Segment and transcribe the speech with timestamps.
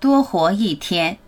[0.00, 1.18] 多活一天。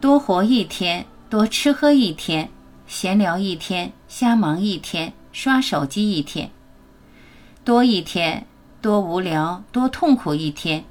[0.00, 2.48] 多活一天，多吃喝一天，
[2.86, 6.50] 闲聊一天，瞎忙一天，刷手机一天。
[7.62, 8.46] 多一天，
[8.80, 10.82] 多无聊，多痛苦一天，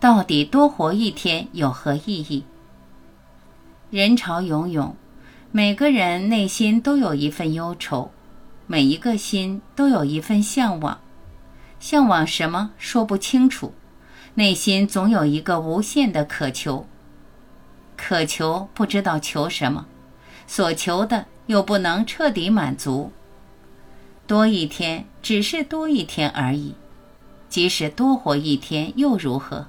[0.00, 2.44] 到底多活一天有何意义？
[3.90, 4.96] 人潮涌涌，
[5.52, 8.10] 每个人内心都有一份忧愁，
[8.66, 11.00] 每一个心都有一份向往。
[11.80, 13.74] 向往什么说不清楚，
[14.34, 16.86] 内心总有一个无限的渴求。
[17.96, 19.86] 渴求不知道求什么，
[20.46, 23.12] 所求的又不能彻底满足。
[24.26, 26.74] 多一天只是多一天而已，
[27.50, 29.66] 即使多活一天又如何？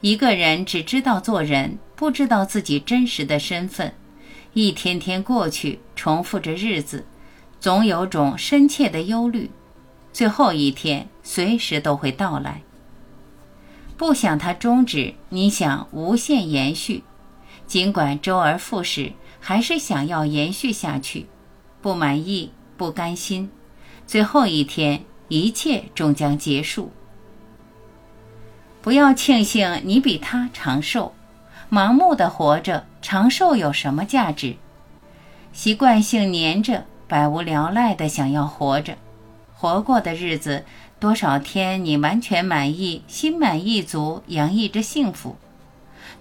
[0.00, 3.94] 一个人只知道做人，不知道自己真实的身份，
[4.52, 7.04] 一天天过去，重复着日子，
[7.62, 9.48] 总有种深切的忧虑。
[10.12, 12.60] 最后一天随时都会到来。
[13.96, 17.04] 不想它终止，你想无限延续，
[17.68, 21.28] 尽管周而复始，还是想要延续下去。
[21.80, 23.48] 不满意，不甘心，
[24.08, 26.90] 最后一天，一切终将结束。
[28.80, 31.14] 不要庆幸你比他长寿，
[31.70, 34.56] 盲目的活着，长寿有什么价值？
[35.52, 38.96] 习惯性黏着，百无聊赖的想要活着，
[39.54, 40.64] 活过的日子。
[40.98, 45.36] 多少天你完全满意、心满意足、洋溢着幸福？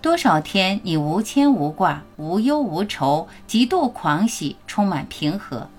[0.02, 5.70] 多少天你无牵无挂、无忧无愁、极度狂喜、充满平和？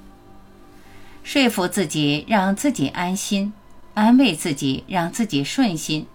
[1.23, 3.53] 说服自己，让自己安心；
[3.93, 6.07] 安慰自己，让自己顺心。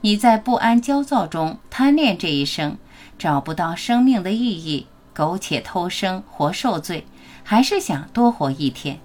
[0.00, 2.78] 你在不安、焦躁中贪恋这一生，
[3.18, 4.86] 找不到生命的意义，
[5.18, 7.04] 苟且偷生，活受罪，
[7.42, 9.00] 还是想多活一天？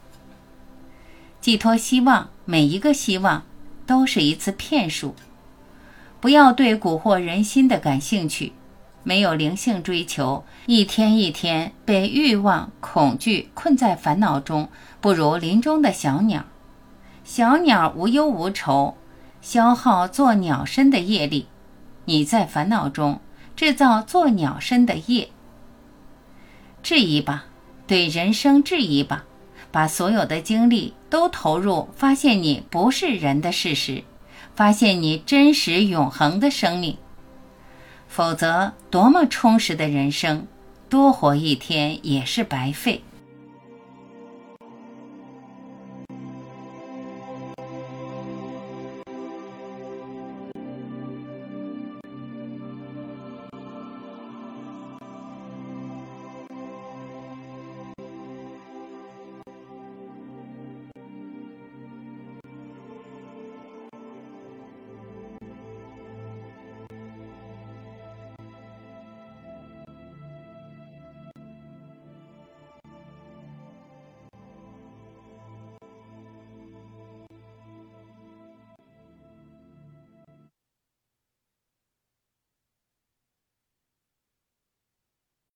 [1.42, 3.42] 寄托希望，每一个希望
[3.88, 5.16] 都是一次骗术。
[6.22, 8.54] 不要对蛊惑人心的感兴趣，
[9.02, 14.70] 没有灵性追求，一天一天被欲望、恐惧困在烦恼中，
[15.02, 16.46] 不如林中的小鸟。
[17.24, 18.96] 小鸟无忧无愁，
[19.42, 21.48] 消耗做鸟身的业力。
[22.06, 23.20] 你在烦恼中
[23.56, 25.30] 制造做鸟身的业。
[26.84, 27.46] 质疑吧，
[27.88, 29.24] 对人生质疑吧。
[29.72, 34.04] 把所有的精力都投入发现你不是人的事实，
[34.54, 36.98] 发现你真实永恒的生命。
[38.08, 40.46] 否则，多么充实的人生，
[40.90, 43.02] 多活一天也是白费。